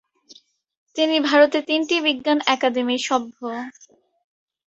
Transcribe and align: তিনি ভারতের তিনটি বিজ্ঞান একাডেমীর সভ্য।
তিনি 0.95 1.15
ভারতের 1.29 1.63
তিনটি 1.69 1.95
বিজ্ঞান 2.07 2.39
একাডেমীর 2.55 3.01
সভ্য। 3.09 3.37